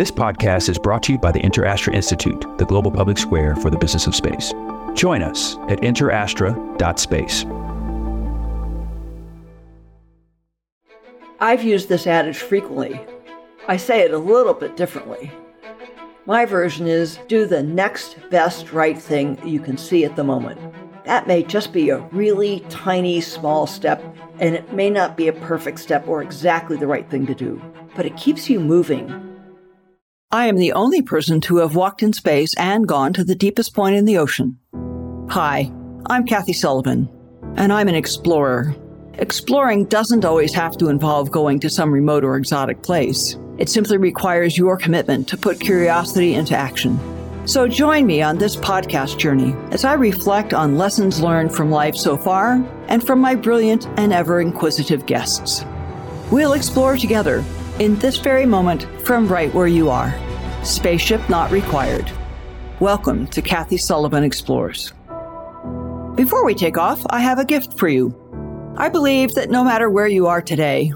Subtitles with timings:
[0.00, 3.68] This podcast is brought to you by the InterAstra Institute, the global public square for
[3.68, 4.54] the business of space.
[4.94, 7.44] Join us at interastra.space.
[11.38, 12.98] I've used this adage frequently.
[13.68, 15.30] I say it a little bit differently.
[16.24, 20.58] My version is do the next best right thing you can see at the moment.
[21.04, 24.02] That may just be a really tiny, small step,
[24.38, 27.60] and it may not be a perfect step or exactly the right thing to do,
[27.94, 29.29] but it keeps you moving.
[30.32, 33.74] I am the only person to have walked in space and gone to the deepest
[33.74, 34.60] point in the ocean.
[35.30, 35.72] Hi,
[36.06, 37.08] I'm Kathy Sullivan,
[37.56, 38.76] and I'm an explorer.
[39.14, 43.36] Exploring doesn't always have to involve going to some remote or exotic place.
[43.58, 47.00] It simply requires your commitment to put curiosity into action.
[47.44, 51.96] So join me on this podcast journey as I reflect on lessons learned from life
[51.96, 55.64] so far and from my brilliant and ever inquisitive guests.
[56.30, 57.44] We'll explore together
[57.80, 60.14] in this very moment from right where you are.
[60.62, 62.12] Spaceship not required.
[62.78, 64.92] Welcome to Kathy Sullivan Explores.
[66.14, 68.14] Before we take off, I have a gift for you.
[68.76, 70.92] I believe that no matter where you are today,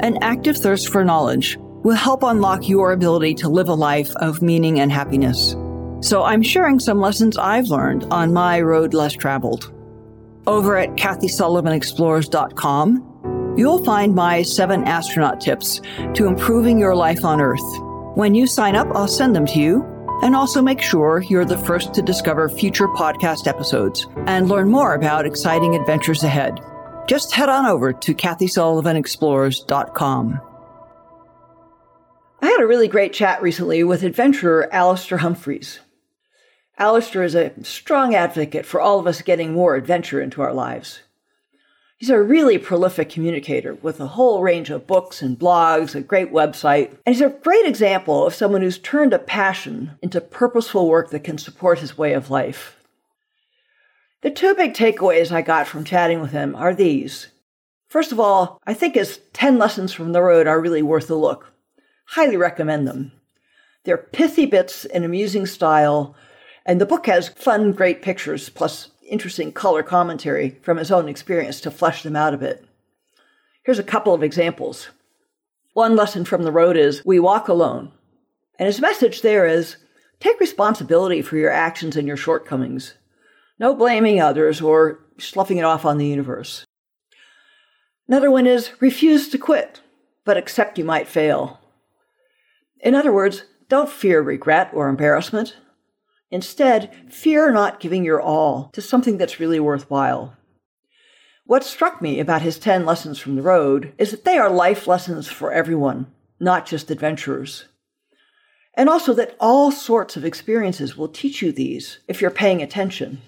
[0.00, 4.42] an active thirst for knowledge will help unlock your ability to live a life of
[4.42, 5.54] meaning and happiness.
[6.00, 9.72] So I'm sharing some lessons I've learned on my road less traveled.
[10.48, 13.13] Over at KathySullivanExplores.com,
[13.56, 15.80] you'll find my seven astronaut tips
[16.14, 17.60] to improving your life on Earth.
[18.16, 19.84] When you sign up, I'll send them to you
[20.22, 24.94] and also make sure you're the first to discover future podcast episodes and learn more
[24.94, 26.60] about exciting adventures ahead
[27.06, 30.40] just head on over to KathySullivanExplores.com.
[32.40, 35.78] I had a really great chat recently with adventurer Alastair Humphreys.
[36.78, 41.02] Alastair is a strong advocate for all of us getting more adventure into our lives.
[41.96, 46.32] He's a really prolific communicator with a whole range of books and blogs, a great
[46.32, 51.10] website, and he's a great example of someone who's turned a passion into purposeful work
[51.10, 52.76] that can support his way of life.
[54.22, 57.28] The two big takeaways I got from chatting with him are these.
[57.88, 61.14] First of all, I think his 10 lessons from the road are really worth a
[61.14, 61.52] look.
[62.06, 63.12] Highly recommend them.
[63.84, 66.16] They're pithy bits in amusing style,
[66.66, 71.60] and the book has fun, great pictures plus interesting color commentary from his own experience
[71.62, 72.64] to flesh them out a bit.
[73.64, 74.88] Here's a couple of examples.
[75.72, 77.92] One lesson from the road is we walk alone.
[78.58, 79.76] And his message there is
[80.20, 82.94] take responsibility for your actions and your shortcomings.
[83.58, 86.64] No blaming others or sloughing it off on the universe.
[88.06, 89.80] Another one is refuse to quit,
[90.24, 91.60] but accept you might fail.
[92.80, 95.56] In other words, don't fear regret or embarrassment.
[96.30, 100.36] Instead, fear not giving your all to something that's really worthwhile.
[101.46, 104.86] What struck me about his 10 lessons from the road is that they are life
[104.86, 106.06] lessons for everyone,
[106.40, 107.66] not just adventurers.
[108.72, 113.20] And also that all sorts of experiences will teach you these if you're paying attention.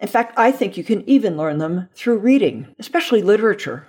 [0.00, 3.86] In fact, I think you can even learn them through reading, especially literature.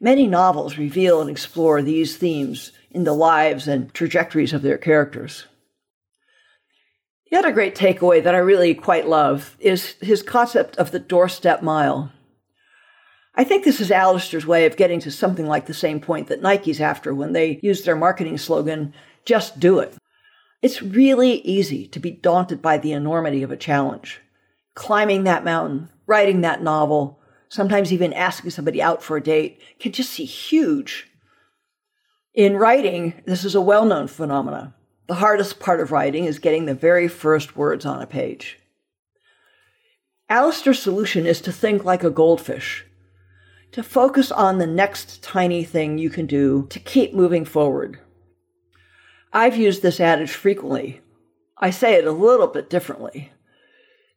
[0.00, 5.46] Many novels reveal and explore these themes in the lives and trajectories of their characters.
[7.30, 11.62] The other great takeaway that I really quite love is his concept of the doorstep
[11.62, 12.12] mile.
[13.34, 16.40] I think this is Alastair's way of getting to something like the same point that
[16.40, 18.94] Nike's after when they use their marketing slogan,
[19.24, 19.96] just do it.
[20.62, 24.20] It's really easy to be daunted by the enormity of a challenge
[24.76, 29.90] climbing that mountain, writing that novel, sometimes even asking somebody out for a date can
[29.90, 31.10] just seem huge.
[32.34, 34.74] In writing, this is a well known phenomenon.
[35.06, 38.58] The hardest part of writing is getting the very first words on a page.
[40.28, 42.84] Alastair's solution is to think like a goldfish,
[43.70, 48.00] to focus on the next tiny thing you can do to keep moving forward.
[49.32, 51.00] I've used this adage frequently.
[51.58, 53.32] I say it a little bit differently.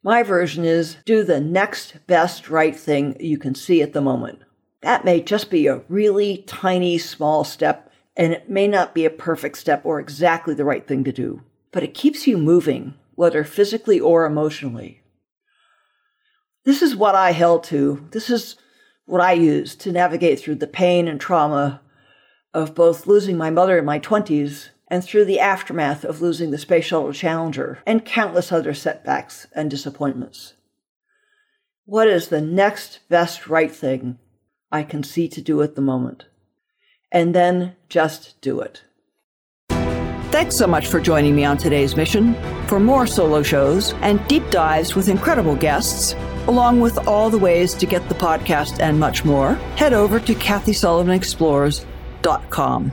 [0.02, 4.40] My version is do the next best right thing you can see at the moment.
[4.80, 7.89] That may just be a really tiny, small step,
[8.20, 11.42] and it may not be a perfect step or exactly the right thing to do,
[11.72, 15.02] but it keeps you moving, whether physically or emotionally.
[16.66, 18.06] This is what I held to.
[18.10, 18.56] This is
[19.06, 21.80] what I used to navigate through the pain and trauma
[22.52, 26.58] of both losing my mother in my 20s and through the aftermath of losing the
[26.58, 30.52] Space Shuttle Challenger and countless other setbacks and disappointments.
[31.86, 34.18] What is the next best right thing
[34.70, 36.26] I can see to do at the moment?
[37.12, 38.84] And then just do it.
[40.30, 42.36] Thanks so much for joining me on today's mission.
[42.68, 46.14] For more solo shows and deep dives with incredible guests,
[46.46, 50.34] along with all the ways to get the podcast and much more, head over to
[50.34, 52.92] KathySullivanExplores.com.